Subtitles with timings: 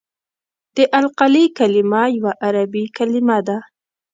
[0.75, 3.57] د القلي کلمه یوه عربي کلمه ده.